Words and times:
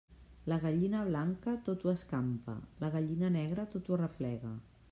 La 0.51 0.55
gallina 0.63 1.01
blanca, 1.09 1.53
tot 1.69 1.85
ho 1.89 1.93
escampa; 1.93 2.57
la 2.85 2.93
gallina 2.99 3.33
negra, 3.39 3.71
tot 3.75 3.89
ho 3.93 3.99
arreplega. 4.01 4.57